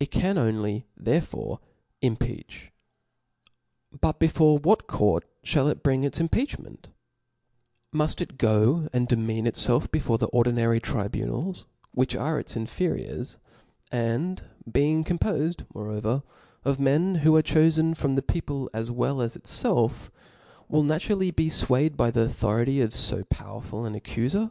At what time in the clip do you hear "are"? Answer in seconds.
12.16-12.40, 17.36-17.42